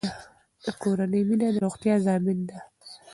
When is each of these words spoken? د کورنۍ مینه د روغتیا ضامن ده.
د 0.63 0.65
کورنۍ 0.81 1.21
مینه 1.27 1.47
د 1.53 1.57
روغتیا 1.65 1.95
ضامن 2.05 2.37
ده. 2.49 2.57